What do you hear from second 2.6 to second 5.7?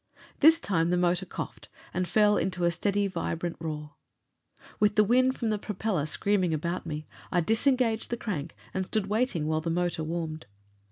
a steady, vibrant roar. With the wind from the